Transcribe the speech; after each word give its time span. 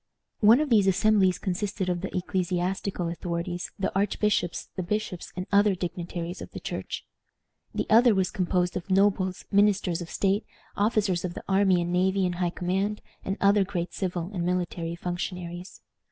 One 0.39 0.59
of 0.59 0.71
these 0.71 0.87
assemblies 0.87 1.37
consisted 1.37 1.87
of 1.87 2.01
the 2.01 2.17
ecclesiastical 2.17 3.07
authorities, 3.07 3.69
the 3.77 3.93
archbishops, 3.95 4.67
the 4.75 4.81
bishops, 4.81 5.31
and 5.35 5.45
other 5.51 5.75
dignitaries 5.75 6.41
of 6.41 6.53
the 6.53 6.59
Church. 6.59 7.05
The 7.75 7.85
other 7.87 8.15
was 8.15 8.31
composed 8.31 8.75
of 8.75 8.89
nobles, 8.89 9.45
ministers 9.51 10.01
of 10.01 10.09
state, 10.09 10.43
officers 10.75 11.23
of 11.23 11.35
the 11.35 11.43
army 11.47 11.83
and 11.83 11.93
navy 11.93 12.25
in 12.25 12.33
high 12.33 12.49
command, 12.49 13.03
and 13.23 13.37
other 13.39 13.63
great 13.63 13.93
civil 13.93 14.31
and 14.33 14.43
military 14.43 14.95
functionaries. 14.95 15.81